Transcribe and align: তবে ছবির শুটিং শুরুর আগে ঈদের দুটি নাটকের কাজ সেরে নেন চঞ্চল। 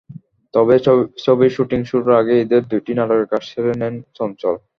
তবে 0.53 0.75
ছবির 1.23 1.51
শুটিং 1.55 1.79
শুরুর 1.89 2.13
আগে 2.21 2.33
ঈদের 2.43 2.63
দুটি 2.71 2.91
নাটকের 2.97 3.27
কাজ 3.31 3.43
সেরে 3.49 3.73
নেন 3.81 3.95
চঞ্চল। 4.17 4.55